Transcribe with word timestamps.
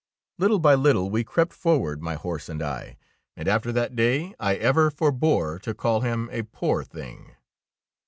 Little 0.39 0.57
by 0.57 0.73
little 0.73 1.11
we 1.11 1.23
crept 1.23 1.53
forward, 1.53 2.01
my 2.01 2.15
horse 2.15 2.49
and 2.49 2.63
I, 2.63 2.97
and 3.37 3.47
after 3.47 3.71
that 3.71 3.95
day 3.95 4.33
I 4.39 4.55
ever 4.55 4.89
forbore 4.89 5.59
to 5.59 5.75
call 5.75 6.01
him 6.01 6.27
a 6.31 6.41
poor 6.41 6.83
thing. 6.83 7.35